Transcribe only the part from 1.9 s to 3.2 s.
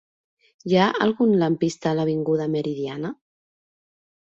a l'avinguda Meridiana?